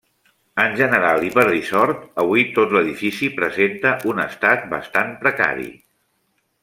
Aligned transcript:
En 0.61 0.71
general, 0.77 1.25
i 1.27 1.29
per 1.35 1.43
dissort, 1.49 2.07
avui 2.23 2.45
tot 2.55 2.73
l'edifici 2.77 3.29
presenta 3.37 3.93
un 4.13 4.23
estat 4.25 4.65
bastant 4.73 5.13
precari. 5.23 5.69